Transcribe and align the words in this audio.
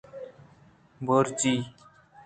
بورچی 1.05 1.55